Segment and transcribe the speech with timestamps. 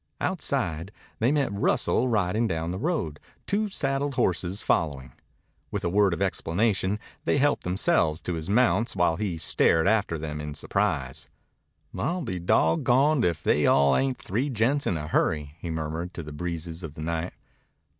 [0.19, 5.11] Outside, they met Russell riding down the road, two saddled horses following.
[5.69, 10.17] With a word of explanation they helped themselves to his mounts while he stared after
[10.17, 11.29] them in surprise.
[11.95, 16.23] "I'll be dawggoned if they all ain't three gents in a hurry," he murmured to
[16.23, 17.33] the breezes of the night.